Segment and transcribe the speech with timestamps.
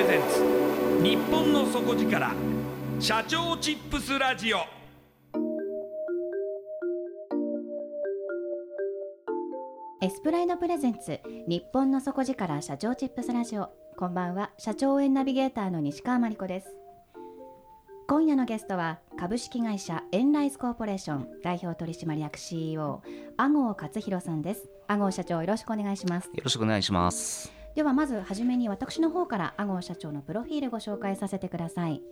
[0.00, 2.34] レゼンツ日本の底力
[2.98, 4.60] 社長チップスラジオ。
[10.02, 13.68] エスプライドプレゼンツ日本の底力社長チップスラジオ。
[13.98, 16.74] こんばんは社長応援ナビゲーターの西川真理子です。
[18.08, 23.02] 今夜のゲストは株式会社エンライズコーポレーション代表取締役 CEO
[23.36, 24.70] 阿郷勝弘さんです。
[24.88, 26.28] 阿郷社長よろしくお願いします。
[26.28, 27.59] よろしくお願いします。
[27.80, 32.02] ではまずはじめに私の方から阿郷社長のプロフィールご紹介させてください。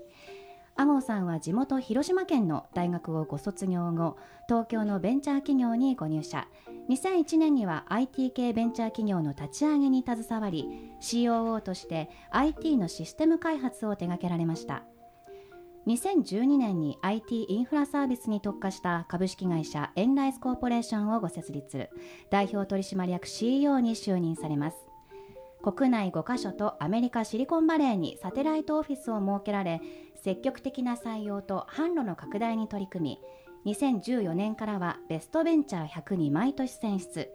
[0.76, 4.16] 阿郷さんは地元広島県の大学をご卒業後
[4.48, 6.48] 東京のベンチャー企業にご入社。
[6.88, 14.84] 2001年には IT 系ベンチャー企業の立ち上げに携わり COO として IT のシステム開発を手掛けられました。
[15.86, 21.90] 2012年に IT インフラサービスに特化した株式会社エンライズコーポレーションをご設立。
[22.30, 24.87] 代表取締役 CEO に就任されます。
[25.62, 29.80] 国内5カ所とアメリカシリコンバレーにサテライトオフィスを設けられ
[30.14, 33.18] 積極的な採用と販路の拡大に取り組
[33.64, 37.28] み2014年からはベストベンチャー100に毎年選出。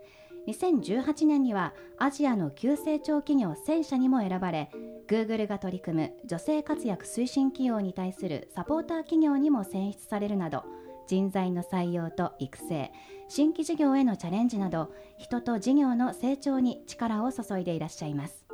[0.47, 4.69] 2018年にはアジアの急成長企業1000社にも選ばれ
[5.07, 10.65] Google が取り組む女性活躍推進企業に対するサポーター企業にも選出されるなど
[11.07, 12.91] 人材の採用と育成
[13.27, 18.45] 新規事業へのチャレンジなど人と事業の成長に力を注いでいらっしゃいます。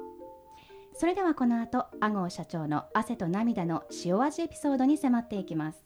[0.93, 5.83] それではこの後阿郷社長の汗と涙の塩味エピソードに迫っていきます。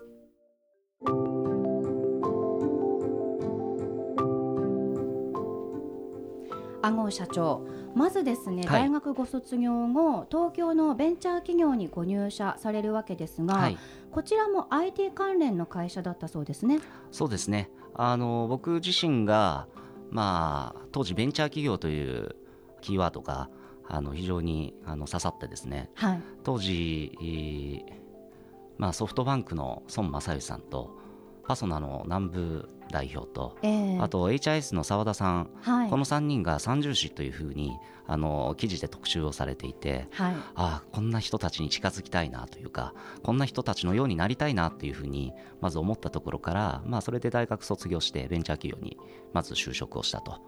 [6.83, 7.65] 阿郷社長。
[7.95, 8.81] まずですね、はい。
[8.83, 13.77] 大学ご卒業後東京のベンチャー企業にご入社されるわけですが、はい、
[14.11, 16.79] こちらも IT 関連の会社だったそうですね。
[17.11, 17.71] そうですね。
[17.95, 19.67] あの僕自身が
[20.11, 22.35] まあ当時ベンチャー企業という
[22.81, 23.49] キーワードが
[23.87, 25.89] あの非常にあの刺さってですね。
[25.95, 26.21] はい。
[26.43, 28.03] 当時、えー
[28.77, 30.97] まあソフトバンクの孫正義さんと
[31.47, 35.89] パソナの南部代表と、えーあと HIS の澤田さん、はい。
[35.89, 37.71] この3人が三重視というふうに
[38.05, 40.33] あの記事で特集をされていて、はい。
[40.33, 42.93] ああこんな人たちに近づきたいなというか
[43.23, 45.31] こんな人たちのようになりたいなっていうふうに
[45.61, 48.97] まず思ったところから、まあ、それで大学卒業してベンチャー企業に
[49.33, 50.39] まず就職をしたと。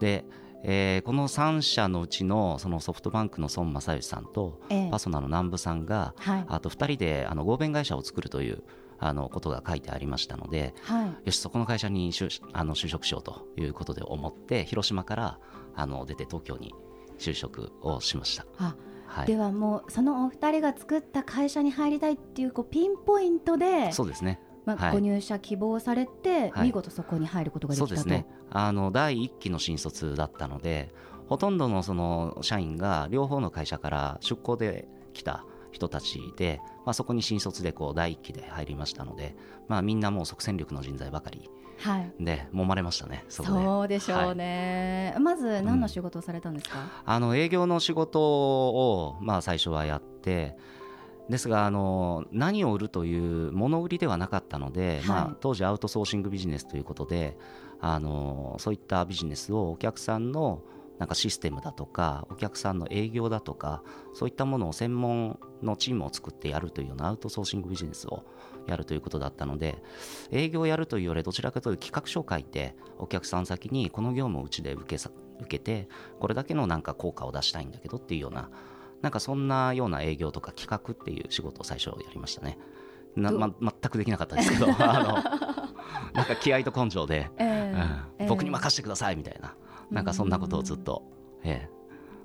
[0.00, 0.24] で
[0.64, 4.90] えーこの3社のうちのそのソフトバンクの孫正義さんとええ。
[4.90, 6.44] パソナの南部さんがはい。
[6.48, 8.62] あと2人であの合弁会社を作るという
[8.98, 11.26] あのことが書いてありましたのではい。
[11.26, 15.38] よしそこの会社に就あの就職しようということで思って広島から
[15.74, 16.74] あの出て東京に
[17.18, 18.46] 就職をしました。
[18.58, 18.76] あ
[19.06, 24.40] はい、ではもうそのお二人が作った会社に入りたいっていうこうピンポイントで、そうですね。
[24.64, 24.92] まあはい。
[24.92, 26.66] ご入社希望されて、はい。
[26.66, 27.88] 見事そこに入ることができたと。
[27.88, 28.26] そうですね。
[28.50, 30.92] あの第1期の新卒だったので
[31.28, 35.44] ほとんどのその社員が両方の会社から出向で来た
[35.76, 39.36] 人たちで、まあ、そこに新卒でこう第一期で入りましたので、
[39.68, 42.12] まあ、みんなもう即戦力の人材ばかりはい。
[42.18, 48.20] で揉まれましたねそそうでしょうね、まず何の仕事をされたんですか、あの営業の仕事
[48.70, 50.56] を、まあ、最初はやって
[51.28, 55.08] ですがあの何を売るという物売りではなかったので、はい。
[55.08, 57.36] まあ、当時アウトソーシングビジネスということで
[57.80, 60.62] あのそういったビジネスをお客さんの
[60.98, 63.82] なんかシステムだとかお客さんの営業だとか
[64.14, 68.24] そういったものを専門のチームを作ってやるというようなアウトソーシングビジネスを
[68.66, 69.82] やるということだったので
[70.30, 75.88] 営業をやるというよりどちらかというと企画書を書いてお客さん先にこの業務をうちで受けさ受けて
[76.18, 78.50] これだけのなんか効果を出したいんだけどっていうような
[79.02, 82.58] なんかそんなような営業とか企画っていう仕事を最初やりましたね。
[83.14, 85.14] などま、全くできなかったですけど あの
[86.12, 87.72] なんか気合と根性で、ええ。
[87.72, 87.78] うん。
[88.18, 88.26] ええ。
[88.26, 89.54] 僕に任せてくださいみたいな
[89.90, 91.02] なんかそんなことをずっと、
[91.42, 91.76] ええ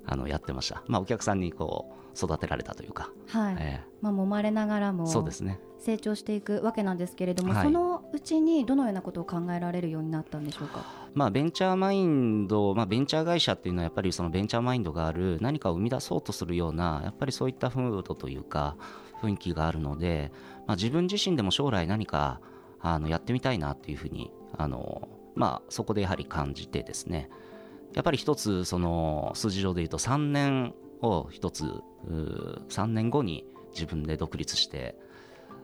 [0.03, 5.59] あのやってました、まあ、お客さんにこう育てられたというか、はい、えまあ揉まれながらえもそうですね。
[5.77, 7.63] 成長していくわけなんですけれども、はい。
[7.63, 10.83] そのうちにどのようなことを考えられるようになったんでしょうか？
[11.13, 18.75] まあ、ベンチャーマインド、まあ、ベンチャー会社っていうのはやっぱりそのベンチャーマインドがある何かを生み出そうとするようなやっぱりそういった風土というか
[19.21, 20.31] 雰囲気があるので、
[20.65, 22.41] まあ、自分自身でも将来何か
[22.79, 27.29] あのやってみたいなっていうふうにあの、まあ、そこでやはり感じてですね
[27.93, 34.95] やっぱり一つその数字上で言うと3年を一つうー3年後に自分で独立して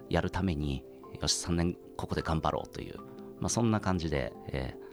[0.09, 0.83] やるために
[1.21, 2.97] よし3年ここで頑張ろうという、
[3.39, 4.87] まあ、そんな感じで、えー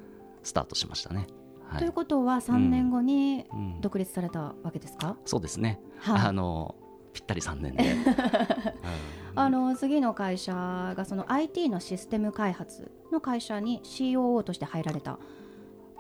[0.44, 1.26] スタートしましたね。
[1.66, 3.80] はということは3年後にうん。
[3.80, 6.28] 独立されたわけですか、そうですね、はい。
[6.28, 6.76] あの
[7.12, 7.96] ぴったり3年で、う
[9.36, 15.18] んあの次の会社がその IT のシステム開発の会社に COO として入られた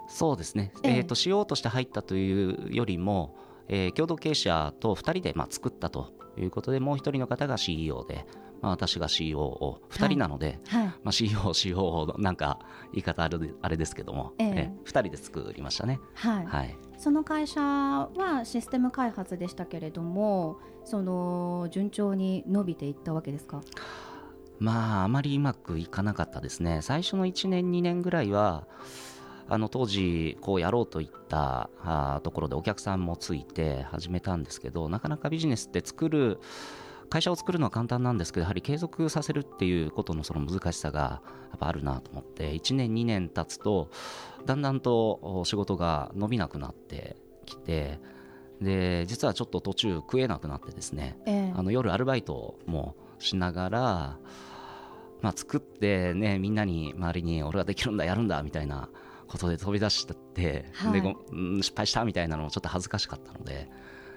[0.08, 0.96] そうですね、ええ。
[0.98, 3.34] えーとしようとして入ったというよりも、
[3.68, 8.26] えー共同経営者と2人で、まあ、作ったということでもう1人の方が CEO で、
[8.60, 10.86] まあ、私が COO、2人なので、はい。
[10.86, 12.58] まあ、CEO、COO なんか
[12.92, 14.52] 言い方あるあれですけども、ええ。
[14.56, 16.00] え2人で作りましたね。
[16.14, 16.76] はい、はい。
[16.98, 23.60] その会社はシステム開発でしたけれどもその順調に伸びていったわけですか？
[24.60, 26.80] まああまりうまくいかなかったですね。
[26.82, 28.66] 最初の1年2年ぐらいは
[29.48, 31.70] あの当時こうやろうといった
[32.22, 36.40] ところでお客さんもついて始めたんですけどなかなかビジネスって作る
[37.10, 43.90] 会社を作るのは簡単なんですけどやはり継続させるっていうことのその難しさがやっぱあるなと思って1年2年経つと
[44.46, 48.00] だんだんとお仕事が伸びなくなってきて
[48.60, 51.52] で実はちょっと途中食えなくなってですねええ。
[51.54, 54.18] あの夜アルバイトもしながら、
[55.20, 58.88] まあ、作ってねみんなに周りに俺はできるんだやるんだみたいな
[59.26, 63.68] ことで飛び出して、はいでごうん失敗したみたいなのもちょっと恥ずかしかったので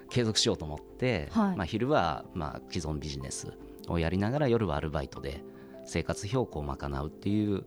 [0.10, 3.54] 継続しようと思って、はいまあ、昼はまあ既存ビジネス
[3.88, 5.44] をやりながら夜はアルバイトで
[5.86, 7.66] 生活標高を賄うっていう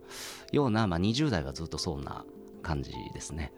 [0.53, 2.25] ような、まあ、20代はずっとそんな
[2.63, 3.53] 感じですね。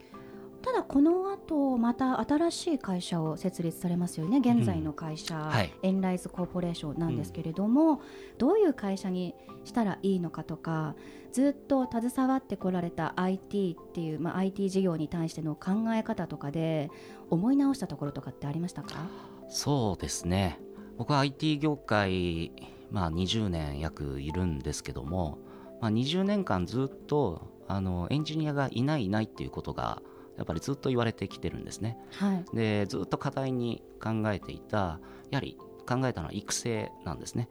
[0.63, 4.39] ただこの後また新しい会社を設立されますよね。
[4.39, 5.73] 現在の会社、はい。
[5.83, 8.01] エンライズコーポレーションなんですけれども、
[8.39, 10.95] どういう会社にしたらいいのかとか
[11.33, 16.91] ずっと携わってこられた IT っていう、まあ、IT 事業に対しての考え方とかで
[17.31, 19.07] 思い直したところとかってありましたか？
[19.49, 20.59] そうですね。
[20.97, 22.53] 僕は IT 業界、
[22.91, 25.39] まあ、20年約いるんですけども、
[25.81, 30.03] まあ、20年間ずっとあのエンジニアがいないいないっていうことが
[30.37, 31.99] やっぱりずっと言われてきてるんですね。
[32.13, 32.45] はい。
[32.57, 37.49] でずっと課題に考えていたやはり考えたのは育成なんですね。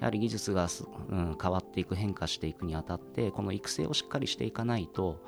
[0.00, 5.20] やはり技術がす、うん、変わっていく変化していくにあたってこの育成をしっかりしていかないと、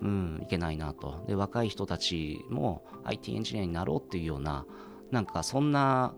[0.00, 1.24] うん、いけないなと。
[1.26, 4.64] で若い人たちも IT エンジニアになろうっていうような
[5.10, 6.14] なんかそんな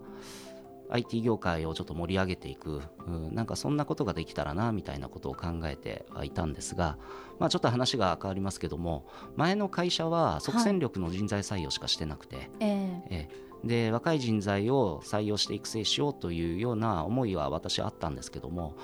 [0.89, 6.97] IT 業界をちょっと盛り上げていく、うん、なんかそんなことができたらなみたいなことを考えてはいたんですが、
[7.39, 9.05] まあ、ちょっと話が変わりますけども
[9.35, 13.03] 前の会社は即戦力の人材採用しかしてなくて、ええ。
[13.09, 13.49] ええ。
[13.63, 18.77] で若い人材を採用して育成しようというような思いは私はあったんですけども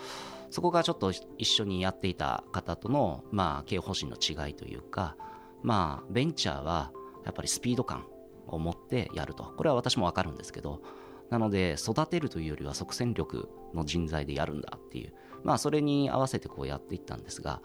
[0.49, 5.15] そこがちょっと一緒にやっていた方との、まあ、経営方針の違いというか、
[5.63, 6.91] まあ、ベンチャーは
[7.25, 8.05] やっぱりスピード感
[8.47, 9.43] を持ってやると。
[9.57, 10.81] これは私も分かるんですけど
[11.29, 15.13] なので育てるというよりは即戦力の人材でやるんだっていう、
[15.43, 17.61] まあ、それに合わせてこうやっていったんですが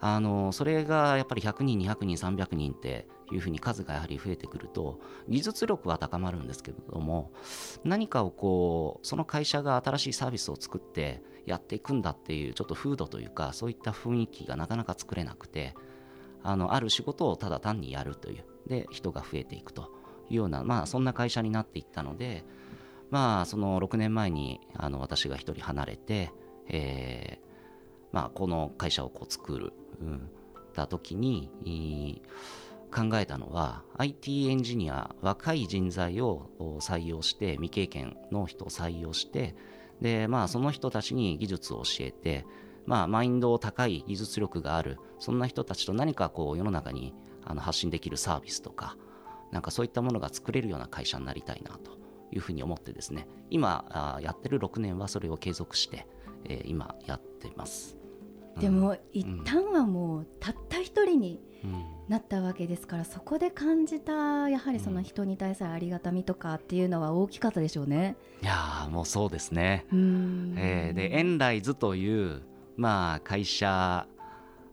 [0.00, 7.32] あのそれがやっぱり100人200人300人っていうふうに数がやはり増えてくると技術力は高まるんですけれども
[7.84, 15.74] 何かをこうその会社が新しいサービスを作ってやっていくんだっていうちょっと風土というかそういった雰囲気がなかなか作れなくて
[16.44, 18.44] あのある仕事をただ単にやるという。
[18.68, 19.90] で人が増えていくと
[20.30, 22.44] いうような、まあ、そんな会社になっていったので、
[23.10, 26.30] まあ、その6年前にあの私が1人離れて、
[26.68, 27.48] えー
[28.12, 30.30] まあ、この会社をこう作る、うん、
[30.74, 32.22] た時に
[32.94, 36.50] 考えたのは IT エンジニア若い人材を
[36.80, 39.54] 採用して未経験の人を採用して
[40.00, 42.46] で、まあ、その人たちに技術を教えて、
[42.86, 48.96] まあ、マインド高い技術力があるそんな人たちと何かこう世の中にあの発信できるサービスとか
[49.50, 51.98] なんかそういったものが作れるような会社になりたいなと。
[52.32, 56.06] いうふうに思ってですね今あやってる6年はそれを継続して、
[56.44, 57.98] えー、今やってます。
[58.60, 61.40] でも、一旦はもうたった一人に
[62.08, 68.16] なったわけですから、そこで感じたやはりその人に対するありがたみとかっていうのは大きかったでしょうね。
[68.42, 69.86] いやもうそうですね。
[69.92, 72.42] えー、でエンライズという
[72.76, 74.06] まあ会社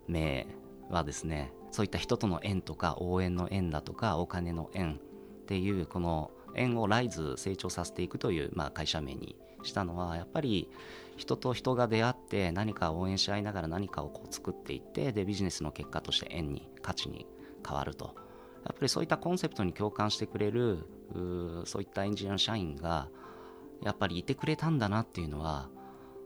[0.07, 0.47] 名
[0.89, 10.69] はですねそういった人との縁とか応援の縁だとかお金の縁っていうこの縁をライズ成長させていくという、まあ、会社名にしたのはやっぱり
[11.17, 17.25] 人と人が出会って何か応援し合いながら何かをこう作っていってでビジネスの結果として円に価値に
[17.65, 18.15] 変わると
[18.65, 20.85] やっぱりそういったコンセプトに共感してくれる
[21.65, 23.09] そういったエンジニアの社員が
[23.83, 25.69] やっぱりいてくれたんだなっていうのは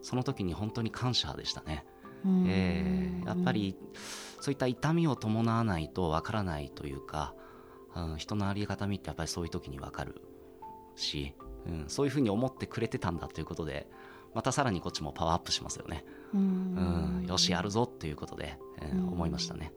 [0.02, 1.84] その時に本当に感謝でしたね。
[2.46, 3.76] えー、やっぱり
[4.40, 7.34] そういった痛みを伴わないとわからないというか、
[7.96, 10.20] うん、人のありがたみってやっぱりそういう時にわかる
[10.96, 11.34] し、
[11.66, 13.88] うん、そういうふうに思ってくれてたんだということで
[14.34, 16.04] またさらにこっちもパワーアップしますよね。
[16.32, 17.26] うん。
[17.28, 19.72] よしやるぞっていうことで、えー、思いましたね。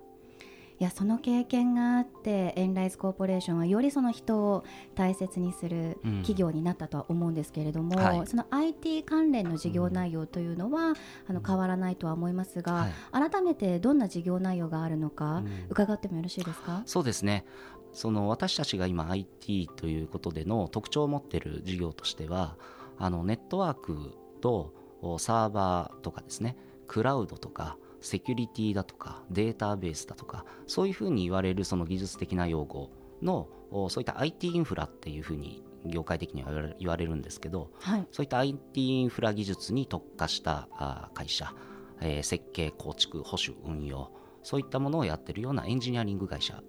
[0.80, 4.66] いやその経験があってエンライズコーポレーションはよりその人を
[4.96, 10.96] 大切にする企業になったとは思うんですけれども、うんはい、その IT 関連の事業内容というのは、うん、
[11.30, 12.74] あの変わらないとは思いますが、
[13.12, 16.82] はい、改めてどんな事業内容があるのか、伺ってもよろしいですか？
[16.86, 17.46] そうですね
[17.94, 22.58] その私たちが今 IT ということでの特徴を持っている事業としては
[22.98, 24.74] あのネットワークと
[25.20, 26.58] サーバーとかですね
[26.88, 32.90] クラウドとかセキュリティだとかデータベースだとかそういうふうに言われるその技術的な用語
[33.22, 33.48] の
[33.90, 40.68] そういった IT インフラっていうふうに業界的には言われるんですけど、はい、そういった IT インフラ技術に特化した
[41.14, 41.54] 会社、
[42.02, 44.12] えー、設計構築保守運用
[44.44, 46.62] そういったものをやってるようなエンジニアリング会社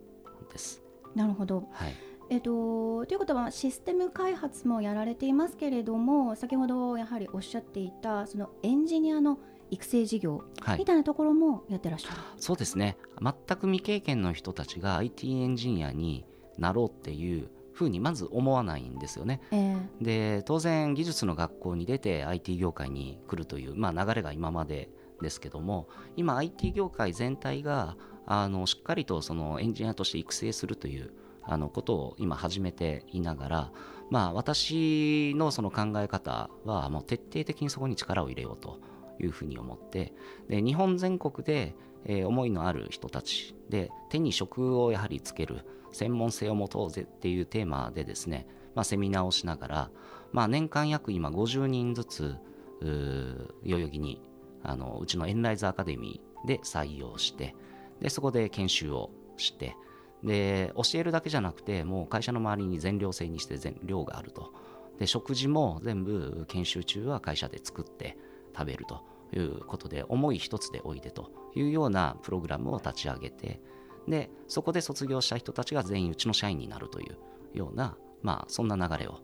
[0.52, 0.83] です。
[1.14, 1.94] なるほど、はい。
[2.30, 9.38] えっと、ということはシステム開発もやられていますけれども先ほどやはりおっしゃっていたそのエンジニアの
[9.70, 10.42] 育成事業
[10.78, 12.96] みたいなところもやってらっしゃる、はい、そうですね。
[13.20, 16.24] 全く未経験の人たちが IT エンジニアに
[16.58, 24.88] なろうっていうふうにまず思わないんですよね、えー、で当然技術の学校に出て IT 業界に来るという、まあ、流れが今まで
[25.20, 31.12] ですけども今 IT 業界全体があのしっかりとそのエンジニアとして育成するという
[31.42, 33.72] あのことを今始めていながら、
[34.10, 38.80] まあ、私のその考え方はもう徹底的にそこに力を入れようと
[39.20, 40.14] いうふうに思って
[40.48, 41.74] で日本全国で、
[42.06, 49.90] 思いのある人たちで手に職をやはりつける専門性を持とうぜっていうテーマでですね、まあ、セミナーをしながら、
[50.30, 52.36] まあ、年間約今50人ずつ
[52.82, 54.20] 代々木に
[54.62, 57.54] あのうちのエンライズアカデミーで採用して
[58.00, 59.76] でそこで研修をして
[60.22, 64.52] で教えるだけじゃなくてもう会社の周りに全寮制にして全寮があると。
[64.98, 68.16] で食事も全部研修中は会社で作って
[68.56, 69.02] 食べると
[69.36, 73.60] いうことで思い一つでおいでというようなプログラムを立ち上げて
[74.06, 77.18] でそこで卒業した人たちが全員うちの社員になるという
[77.58, 79.20] ような、まあ、そんな流れを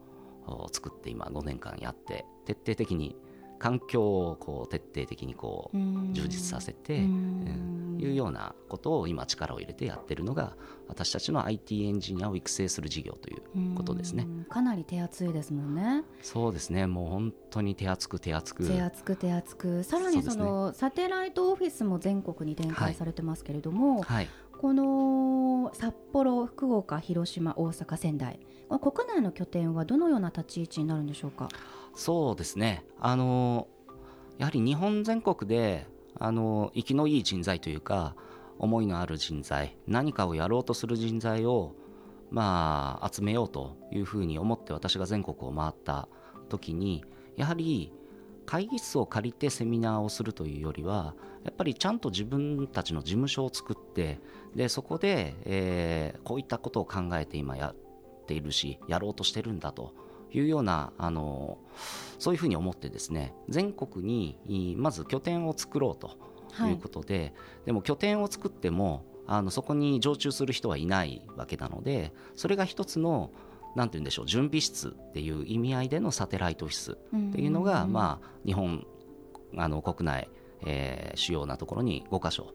[0.72, 3.14] 作って今5年間やって徹底的に
[3.60, 5.76] 環境をこう徹底的にこう
[6.12, 10.56] 充実させて、うん、いうようなことを今力を入れてやってるのが
[10.88, 14.26] 私たちの IT エンジニアを育成する事業ということですね。
[14.48, 16.04] かなり手厚いですもんね。
[16.22, 16.86] そうですね。
[16.86, 18.66] もう本当に手厚く手厚く。
[18.66, 19.84] 手厚く手厚く。
[19.84, 28.40] さらにその、ね、サテライトオフィスも全国に展開されてますけれども、はい、この札幌、福岡、広島、大阪、仙台
[28.78, 31.48] 国内の拠点はどのような立ち位置になるんでしょうか？
[32.00, 32.82] そうですね。
[32.98, 33.68] あの
[34.38, 35.86] やはり日本全国で
[36.18, 38.16] あの生きのいい人材というか
[38.58, 41.74] 思いのある人材何かをやろうとする人材を
[42.30, 46.08] まあ集めようというふうに思って私が全国を回った
[46.48, 47.04] 時に
[47.36, 47.92] やはり
[48.46, 51.14] 会議室を借りてセミナーをするというよりは
[51.44, 54.20] やっぱりちゃんと自分たちの事務所を作って
[54.56, 59.92] でそこで、えー、こういったことを考えて今やっているしやろうとしてるんだと
[60.32, 61.58] いうようなあの
[62.18, 66.18] そういうふうに思ってですね全国にまず拠点を作ろうと
[66.66, 66.72] い。
[66.72, 67.32] うことで、はい、
[67.66, 73.30] でも拠点を作ってもあのそこに常駐する人はいないわけなのでそれが一つの
[73.76, 76.96] なんて言うんでしょう準備室っていう意味合いでのサテライトオフィスっ
[77.32, 78.84] ていうのが、まあ、日本
[79.56, 80.28] あの国内、
[80.66, 82.52] えー、主要なところに5箇所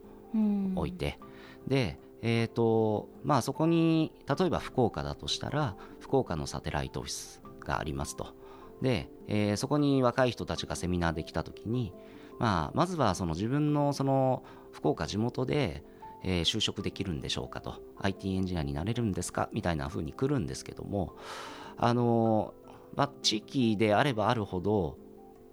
[0.74, 1.18] 置いて、
[1.66, 8.28] で、えーとまあ、そこに例えば福岡だとしたら福岡のサテライトオフィスがありますと。
[8.80, 11.92] で、えー、そこに若い人たちがセミナーで来た時に、
[12.38, 14.42] まあ、まずはその自分のその
[14.72, 15.82] 福岡地元で、
[16.22, 17.74] えー、就職できるんでしょうかと。
[17.98, 19.48] IT エンジニアになれるんですか？
[19.52, 21.14] みたいな風に来るんですけども
[21.76, 22.54] あの
[22.94, 24.96] まあ、地域であればあるほど、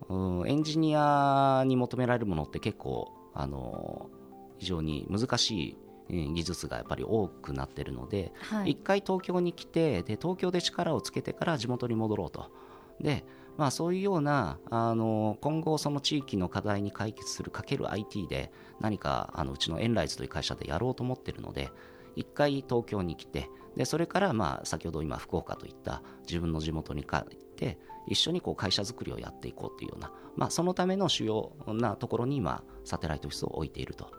[0.08, 4.10] うん、エンジニアに求められるものって結構あの
[4.58, 5.78] 非常に難しい
[6.10, 12.52] 技術がやっぱり多くなってるので、はい、一回東京に来てで東京で力をつけてから地元に戻ろうと。
[13.00, 13.26] で、
[13.58, 21.70] まあ、そういうようなあの今後その地域の課題に解決するかける IT で何かあのうちのエンライズという会社でやろうと思ってるので
[22.16, 27.22] 一回東京に来てでそれからまあ先ほど今福岡といった自分の地元に帰っ
[27.56, 34.12] て一緒にこう会社づくりをやっていこうというような、まあ、そのための主要なところに今サテライトオフィスを置いていると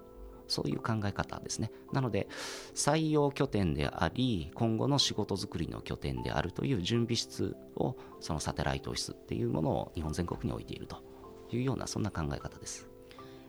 [0.49, 1.71] そういう考え方ですね。
[1.93, 2.29] なので
[2.75, 11.03] 採用拠点であり今後の仕事づくりの拠点であるという準備室をそのサテライトオフィスっていうものを日本全国に置いていると
[11.51, 12.89] いうようなそんな考え方です。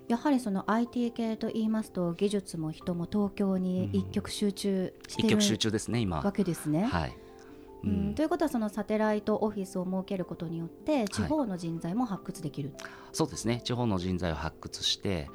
[0.07, 6.21] やはりその IT 系と言いますと技術も人も東京に一極集中している、一極集中ですね今。
[6.21, 6.83] わけですね。
[6.83, 7.24] はい
[7.85, 13.61] うん、ということはそのサテライトオフィスを設けることによって地方の人材も発掘できる、はい、そうですね。
[13.63, 15.29] 地方の人材を発掘して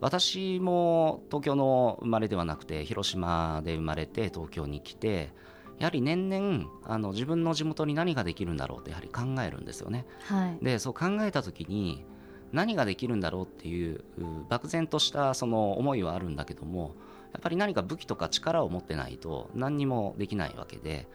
[0.00, 5.30] 私も東京の生まれではなくて広島で生まれて東京に来て
[5.78, 10.06] やはり年々あの自分の地元に何ができるんだろうってやはり考えるんですよね。
[10.24, 12.04] はい、でそう考えた時に
[12.52, 14.04] 何ができるんだろうっていう
[14.48, 16.94] 漠然としたその思いはあるんだけども
[17.32, 21.06] やっぱり何か武器とか力を持ってないと何にもできないわけで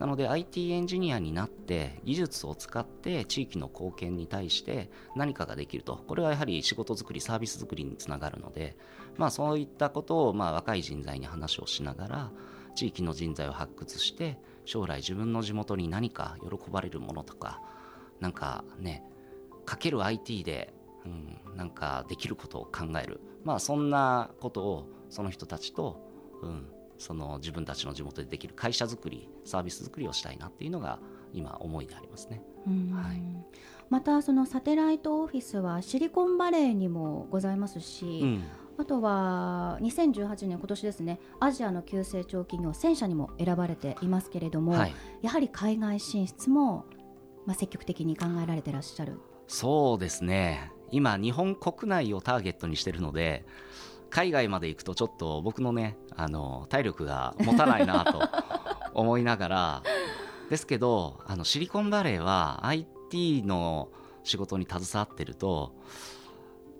[0.00, 6.02] なので IT エンジニアになって技術を使って地域の貢献に対して何かができると。
[6.08, 8.76] これはやはり仕事作りサービス作りにつながるので、
[9.16, 12.30] まあ、そういったことをまあ若い人材に話をしながら
[12.74, 17.60] 地域の人材を発掘して将来自分の地元に何か喜ばれるものとか
[18.20, 19.04] なんかね
[19.66, 20.72] かける IT で
[21.04, 26.00] うん、なんかできることを考える、まあ、そんなことをその人たちと、
[26.42, 26.66] うん、
[27.00, 30.98] その自分たちの地元でできる会社づくりサービスづくりをしたいなっていうのが
[31.32, 32.42] 今思いでありますね。
[32.92, 33.22] はい、
[33.88, 38.44] またそのサテライトオフィスはシリコンバレーにもございますし、うん、
[38.76, 46.84] あとは2018年今年ですねアジアの急成長企業1000社にも選ばれていますけれども、はい、やはり海外進出も
[47.46, 49.18] まあ積極的に考えられてらっしゃる。
[49.48, 50.70] そうですね。
[50.90, 53.44] 今日本国内をターゲットにしてるので
[54.10, 58.20] 海外まで行くとちょっと僕のねあの体力が持たないなと
[58.94, 59.82] 思いながら。
[60.50, 63.88] ですけどあのシリコンバレーは IT の
[64.24, 65.76] 仕事に携わってると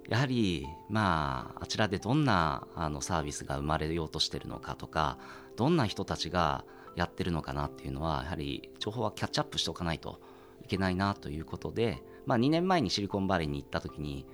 [0.08, 5.18] やはりまああちらでどんなあのサービスが生まれようとしてるのかとか
[5.54, 6.64] どんな人たちが
[6.96, 10.20] やってるのかなっていうのはやはり情報はキャッチアップしておかないと
[10.64, 14.24] いけないなということでまあ、2年前にシリコンバレーに行った時に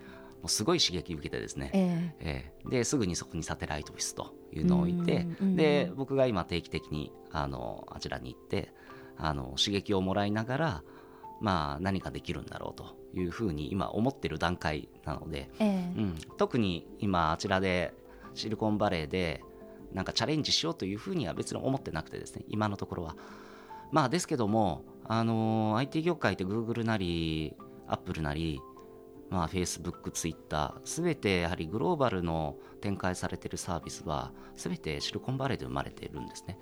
[0.42, 8.72] もうすごい刺激を受けてですね、えー、えー、ですぐにそこにサテライトオフィスというのを置いてで僕が今定期的にあのあちらに行って
[9.16, 10.83] あの刺激をもらいながら、
[11.40, 17.94] まあ、何かできるんだろうというふうに今思ってる段階なので、えー、うん、特に今あちらで
[18.35, 19.42] シリコンバレーで
[19.92, 23.16] なんかチャレンジしようというふうには別に思ってなくてですね今のところは。
[23.92, 27.55] まあですけども、あのー、IT 業界って Google なり
[27.87, 28.61] アップルなり、
[29.31, 36.59] まあ、Facebook、Twitter、すべてやはりグローバルの展開されているサービスは、すべてシリコンバレーで生まれているんですね。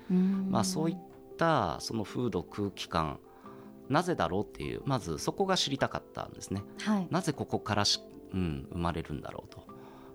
[0.49, 0.97] まあ、そういっ
[1.37, 3.19] たその風土、空気感、
[3.89, 6.63] なぜだろうっていう、まずそこが知りたかったんですね。
[6.81, 8.01] はい、なぜここからし、
[8.33, 9.63] うん、生まれるんだろうと。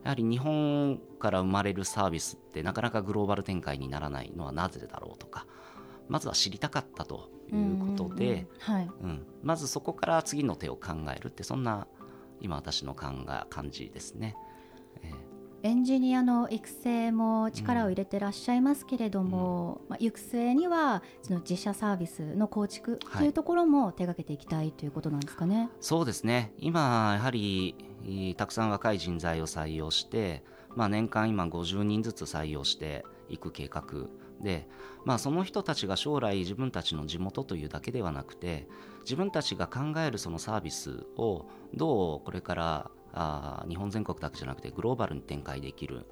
[0.02, 5.46] やはり日本から生まれるサービスってなかなかグローバル展開にならないのはなぜだろうとか、
[6.08, 8.46] まずは知りたかったということで、
[9.02, 11.86] うんまずそこから次の手を考えるってそんな
[12.40, 14.36] 今私の考え感じですね。
[15.02, 15.30] えー
[15.62, 25.58] エンジニアの育成も力を入れてらっしゃいますけれども、うん、まあ、育成にはその自社サービスの構築というところも手がけていきたいということなんですかね。
[25.58, 27.74] はい、そうですね今やはり
[28.38, 30.42] たくさん若い人材を採用して、
[30.74, 33.84] まあ、年間今50人ずつ採用していく計画
[34.40, 34.68] で、
[35.04, 38.66] まあ、その人たちが将来自分たちの地元というだけではなくて
[39.02, 46.06] 自分たちが考えるそのサービスをどうこれからあ日本全国だけじゃなくてグローバルに展開できる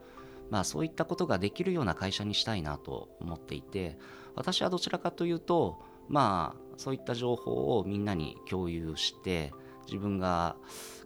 [0.51, 3.99] まあ、そういったことができるような会社にしたいなと思っていて
[4.35, 9.53] 私はどちらかというと、まあ、そういった情報をみんなに共有して
[9.87, 10.57] 自分が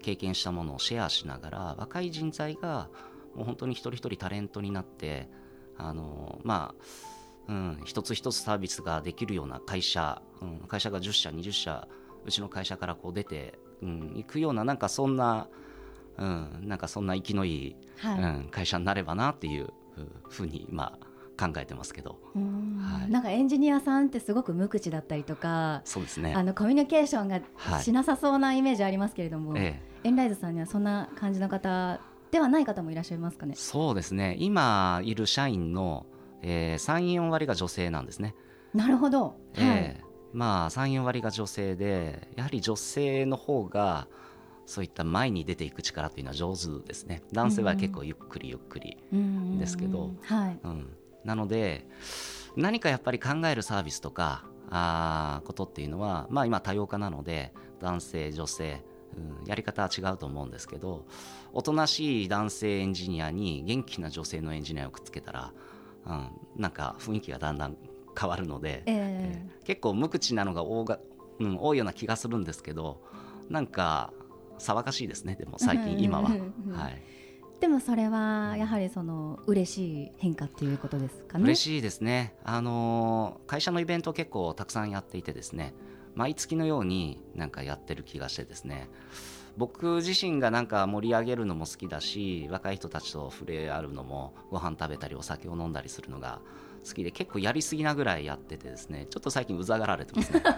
[0.01, 2.89] 経験したものをシェアしながら若い人材が
[3.35, 5.29] もう本当に一人一人タレントになって
[5.79, 6.75] あのま
[7.49, 11.89] あ、うん、一つ一つサービスができるような会社、うん、会社が10社20社
[12.25, 15.49] うちの会社からこう出て、うん、行くようななんかそんな、
[16.19, 19.71] うん、なんかそんな生きのいい、はい、うん、会社になればなっていう
[20.29, 21.07] ふうにまあ
[21.47, 26.35] 考えてますけど、はい、なんかエンジニアさんってすごく無口だったりとかそうですね。
[26.35, 27.41] あのコミュニケーションが
[27.81, 32.01] しなさそうなイメージありますけれども、はい、エンライズさんにはそんな感じの方
[32.33, 33.55] ではない方もいらっしゃいますかね。
[33.55, 34.37] そうですね。
[34.39, 36.07] 今いる社員の、
[36.41, 38.35] えー、34割が女性なんですね。
[38.73, 44.09] なるほど、えー、まあ34割が女性でやはり女性の方が
[44.65, 47.23] そういった前に出ていく力というのは上手ですね。
[47.33, 48.97] 男性は結構ゆっくりゆっくり
[49.59, 50.59] ですけど、はい。
[50.65, 50.89] うん、
[51.25, 51.87] なので
[52.57, 58.83] 何かやっぱり考えるサービスとかあことっていうのは、まあ、今多様化なので男性女性、
[59.17, 61.05] うん、やり方は違うと思うんですけど
[61.53, 65.53] おとなしい男性エンジニアに元気な女性のエンジニアをくっつけたら、
[66.07, 67.77] うん、なんか雰囲気がだんだん
[68.19, 70.99] 変わるので、えー、えー、結構無口なのが多が、
[71.39, 73.03] うん、多いような気がするんですけど
[73.49, 74.13] なんか
[74.59, 76.29] 騒がしいですねでも最近今は。
[76.29, 77.03] はい
[77.61, 81.45] でもそれはやはりその嬉しい変化っていうことですかね？
[81.45, 82.35] 嬉しいですね。
[82.43, 85.73] あの会社のイベント結構たくさんやっていてですね、
[86.15, 88.89] 毎月のようになんかやってる気がしてですね。
[89.57, 96.41] 僕自身がなんか盛り上げるのも好きだし若い人たちと触れ合うのもご飯食べたりお酒を飲んだりするのが
[96.87, 99.07] 好きで結構やりすぎなぐらいやっててですね。
[99.11, 100.43] ちょっと最近うざがられてますね。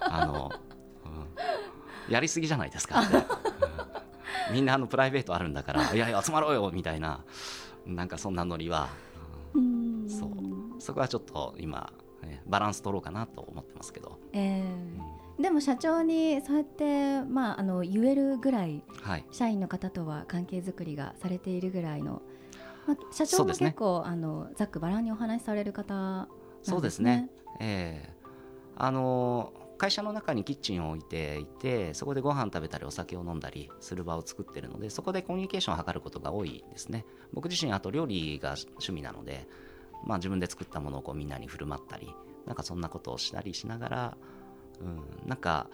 [0.00, 0.52] あの、
[1.04, 3.00] うん、やりすぎじゃないですか。
[3.00, 3.16] っ て、
[4.52, 7.24] みんなあのプライベートあるんだからいやいや集まろうよみたいな
[7.86, 8.88] なんかそんなノリは、
[9.54, 10.80] うん、そう。
[10.80, 11.92] そこはちょっと今、
[12.26, 14.18] ね、バランス取ろうかなと思ってますけど。
[14.32, 22.22] えー、うん、でも社長にそうやって、まあ、あの言えるぐらい、はい、社員の方とは関係づくりがされているぐらいの、
[22.86, 26.72] まあ、社長も結構、ね、あのざっくばらんにお話しされる方なんですね。
[26.72, 27.30] そうですね、
[27.60, 28.22] えー
[28.76, 37.04] あの会社の中にキッチンを置いていてそこでご飯食べたりお酒を飲んだりする場を作ってるのでそこでコミュニケーションを図ることが多いですね。
[37.32, 39.48] 僕自身あと料理が趣味なので、
[40.04, 42.14] まあ、自分で作ったものをこうみんなに振る舞ったり
[42.46, 44.16] なんかそんなことをしたりしながら、
[44.80, 45.68] うん、なんか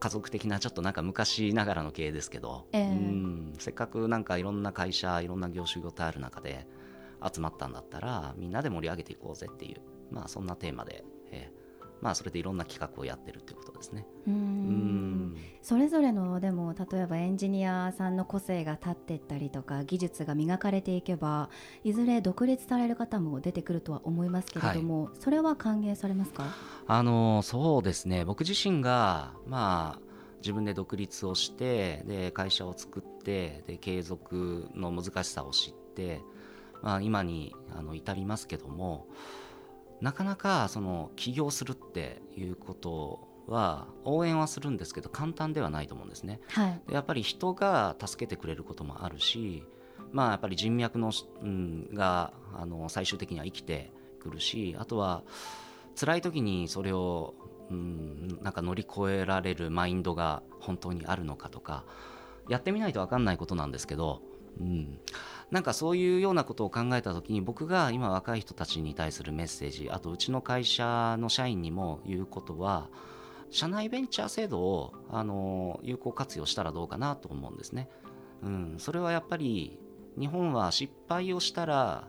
[0.00, 6.66] 家族的なちょっとなんか昔ながらの経営ですけど、えー、うんせっかくなんかいろんな会社いろんな業種業態ある中で
[7.32, 9.80] 集まったんだったらみんなで盛り上げていこうぜっていう
[10.10, 11.11] まあそんなテーマで、えー、
[12.02, 14.06] まあ、それでいろんな企画をやってるということですね。
[14.26, 21.48] うんそれぞれのでも例えばエンジニアさんの個性が立っていったりとか技術が磨かれていけば
[21.84, 26.44] いずれ独立される方も出てくるとは思いますけれども、はい、それは歓迎されますか？
[26.88, 30.00] あのそうですね僕自身が、まあ、
[30.40, 36.20] 自分で独立をしてで会社を作ってで継続の難しさを知って、
[36.82, 39.06] まあ、今にあの至りますけども。
[40.02, 46.40] なかなかその起業するっていうことは応援はするんですけど簡単ではないと思うんですね。
[46.48, 49.62] はい、やっぱり人が助けてくれることもあるし、
[50.10, 51.12] まあ、やっぱり人脈の、
[51.42, 55.22] うん、があの最終的には生きてくるしあとは
[55.98, 57.34] 辛い時にそれを、
[57.70, 61.84] うん、なんか乗り越えられるマインドが本当にあるのかとか
[62.48, 64.20] やってみないと分かんないことなんですけど、
[64.60, 64.98] うん、
[65.50, 72.88] なんかそういうようなことを考えた時に僕が今若い人たちに対するメッセージあとうちの会社の社員にも言うことは
[73.50, 77.90] 社内ベンチャー制度をあの有効活用したらどうかなと思うんですね。
[78.42, 79.78] うん、それはやっぱり
[80.18, 82.08] 日本は失敗をしたら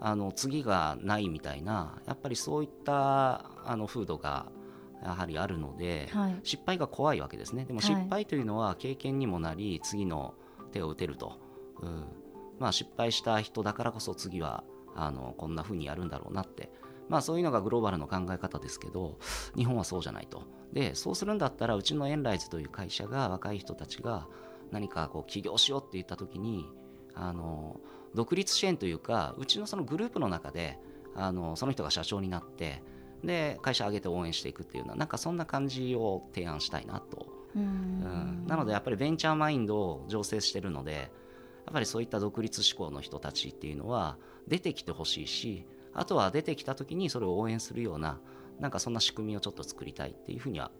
[0.00, 4.46] あの次がないみたいなやっぱりそういったあの風土が
[5.02, 7.64] やはりあるので、はい、失敗が怖いわけですね。
[7.64, 10.34] でも失敗というのは経験にもなり次の
[10.68, 11.38] 手を打てると、
[11.82, 12.04] うん、
[12.58, 16.70] まあ、失敗した人だからこそ次はあのこんな風にやるんだろうなって、
[17.08, 19.18] まあ、そういうのがグローバルの考え方ですけど
[19.56, 20.42] 日本はそうじゃないと。
[20.72, 24.26] でそうするんだったらうちのエンライズという会社が若い人たちが
[24.70, 26.66] 何かこう起業しようって言った時に
[27.14, 27.80] あの
[28.14, 30.78] 独立支援というかうちのそのグループの中で
[31.14, 32.82] あのその人が社長になって
[33.24, 37.37] で会社上げて応援していくっていうのはなんかそんな感じを提案したいなと。
[37.56, 41.00] うん、なのでやっぱりベンチャーマインドを醸成してるのでや
[41.70, 48.20] っぱりそういった独立志向の人たちっていうのは出てきてほしいしあとは出てきた時にそれを応援するような
[48.60, 50.70] なんかそんな仕組みをちょっと作りたいっていうふうには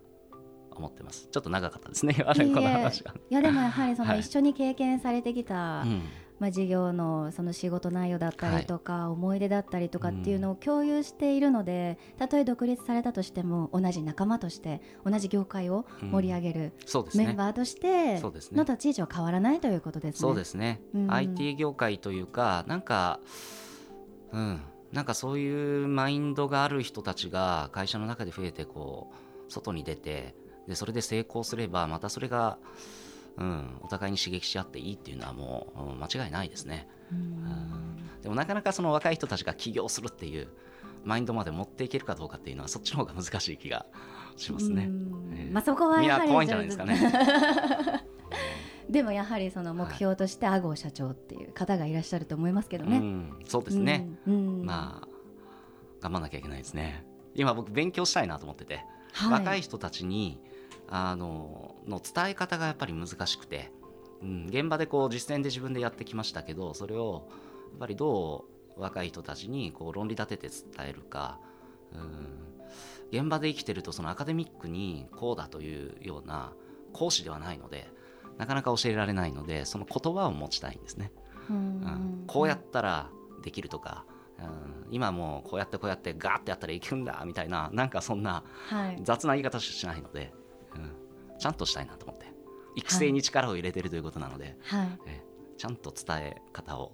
[0.71, 1.27] 思ってます。
[1.29, 2.15] ちょっと長かったですね。
[2.25, 5.89] あれこの話いやでもやはりその一緒に経験されてきた、はい、
[6.39, 16.73] まあ、事業のその仕事内容だったりとか、思い出だったりとかっていうのを共有しているので、たとえ独立されたとしても同じ仲間として同じ業界を盛り上げる
[17.15, 20.19] メンバーとしての立ち位置は変わらないということですね。
[20.19, 21.13] そうですね、うん。
[21.13, 23.19] IT 業界というかなんか
[24.31, 24.61] うん。
[24.91, 29.11] なんかそういうマインドがある人たちが会社の中で増えてこ
[29.47, 30.33] う外に出て
[30.67, 32.57] でそれで成功すればまたそれが、
[33.39, 38.21] うん、お互いに刺激し合っていいっていうのはもう、うん間違いないですね、うん。
[38.21, 40.49] でもなかなかその若い人たちが起業するっていう
[41.05, 43.85] マインドまで持っていけるかどうかっていうのはそっちの方が難しい気が
[44.35, 44.85] しますね。
[44.87, 45.33] うん。
[45.33, 45.53] ええ。
[45.53, 46.99] まあ、そこはやはりな怖いんじゃないですかね。
[48.89, 52.97] でもやはりその目標として阿郷社長っていう方がいらっしゃると思いますけどね。
[52.97, 54.09] うん、そうですね。
[54.25, 55.07] まあ
[56.01, 57.05] 頑張んなきゃいけないですね。
[57.35, 59.31] 今僕勉強したいなと思ってて、はい。
[59.31, 60.41] 若い人たちに
[60.87, 63.71] あのの伝え方がやっぱり難しくて、
[64.21, 67.27] うん、現場でこう実践で自分でやってきましたけどそれを
[67.71, 68.45] やっぱりど
[68.77, 71.39] う若い人たちにこう論理立てて伝えるか、
[71.93, 76.53] うん、現場で生きてるとそのアカデミックにこうだというような
[76.93, 77.89] 講師ではないので
[78.37, 81.11] なかなか教えられないのでその言葉を持ちたいんですね。
[81.49, 83.09] うんうんこうやったら
[83.43, 84.05] できるとか、
[84.37, 90.31] うん、今もうこうやってこうやってガーってやったらいくんだみたいななんかそんなはい雑な言い方しかしないので、
[90.75, 90.91] うん、
[91.39, 92.27] ちゃんとしたいなと思って。
[92.75, 94.99] 育成に力を入れてるということなので、はい。
[95.07, 95.21] え
[95.57, 96.93] ちゃんと伝え方を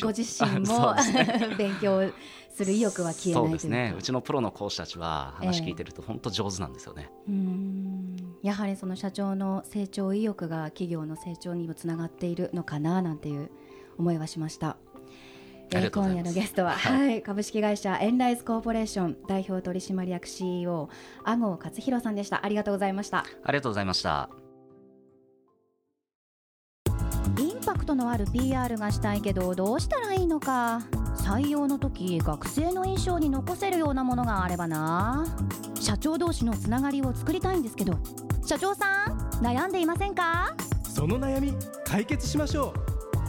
[0.00, 0.26] ご自身
[0.66, 1.54] そもね。
[1.58, 2.10] 勉強
[2.50, 3.76] する意欲は消えそうないというか。
[3.76, 3.94] ですね。
[3.98, 8.16] うちのプロの講師たちは話聞いてると本当上手なんですよね、うん。
[8.42, 13.50] やはりその社長の成長意欲が企業の成長にもつながっているのかななんていう
[13.98, 14.76] 思いはしました。
[15.74, 16.24] ありがとうございます。
[16.24, 17.08] 今夜のゲストは、はい。
[17.08, 20.88] はい、株式会社エンライズコーポレーション代表取締役 CEO
[21.24, 22.44] 阿郷勝弘さんでした。
[22.44, 23.24] ありがとうございました。
[23.42, 24.28] ありがとうございました。
[27.38, 30.80] インパクトのある PR がしたいけどどうしたらいいのか。
[31.16, 35.24] 採用の時学生の印象に残せるようなものがあればな。
[35.78, 37.98] 社長同士のつながりを作りたいんですけど
[38.44, 40.54] 社長さん悩んでいませんか？
[40.84, 41.54] その悩み
[41.84, 42.91] 解決しましょう